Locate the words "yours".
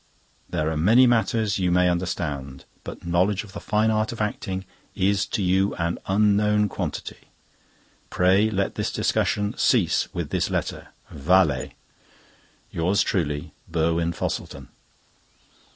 12.71-13.03